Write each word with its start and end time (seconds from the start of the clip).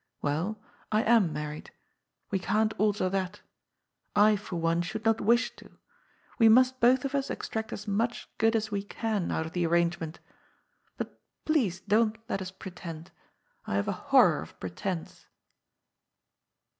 Well, 0.23 0.59
I 0.91 1.03
am 1.03 1.31
married. 1.31 1.69
We 2.31 2.39
can't 2.39 2.73
alter 2.79 3.07
that. 3.09 3.41
I, 4.15 4.35
for 4.35 4.55
one, 4.55 4.81
shonld 4.81 5.05
not 5.05 5.21
wish 5.21 5.55
to. 5.57 5.77
We 6.39 6.49
must 6.49 6.79
both 6.79 7.05
of 7.05 7.13
us 7.13 7.29
extract 7.29 7.71
as 7.71 7.87
much 7.87 8.27
good 8.39 8.55
as 8.55 8.71
we 8.71 8.81
can 8.81 9.29
out 9.31 9.45
of 9.45 9.51
the 9.51 9.67
arrangement. 9.67 10.19
But 10.97 11.21
please 11.45 11.81
don't 11.81 12.17
let 12.27 12.41
us 12.41 12.49
pretend. 12.49 13.11
I 13.67 13.75
haye 13.75 13.85
a 13.85 13.91
horror 13.91 14.41
of 14.41 14.59
pretence." 14.59 15.27